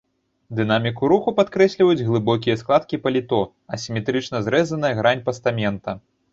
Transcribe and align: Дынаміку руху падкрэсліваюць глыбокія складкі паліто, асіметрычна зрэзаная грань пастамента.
Дынаміку 0.59 1.09
руху 1.11 1.33
падкрэсліваюць 1.39 2.07
глыбокія 2.09 2.57
складкі 2.63 3.01
паліто, 3.05 3.41
асіметрычна 3.77 4.45
зрэзаная 4.51 4.95
грань 5.05 5.25
пастамента. 5.33 5.91